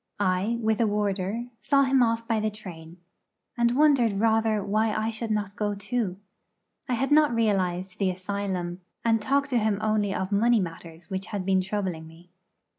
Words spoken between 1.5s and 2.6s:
saw him off by the